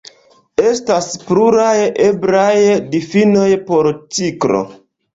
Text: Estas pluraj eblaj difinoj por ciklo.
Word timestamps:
Estas 0.69 1.09
pluraj 1.27 1.75
eblaj 2.07 2.57
difinoj 2.97 3.49
por 3.71 3.95
ciklo. 4.21 4.69